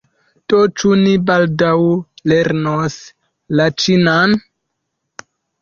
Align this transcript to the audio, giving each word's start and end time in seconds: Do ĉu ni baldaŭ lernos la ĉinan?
Do 0.53 0.61
ĉu 0.83 0.93
ni 1.01 1.11
baldaŭ 1.27 1.75
lernos 2.33 2.97
la 3.61 3.71
ĉinan? 3.85 4.35